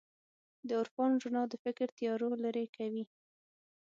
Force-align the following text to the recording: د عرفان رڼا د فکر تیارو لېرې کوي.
د 0.67 0.69
عرفان 0.81 1.11
رڼا 1.23 1.43
د 1.49 1.53
فکر 1.63 1.87
تیارو 1.97 2.29
لېرې 2.43 2.65
کوي. 2.75 3.03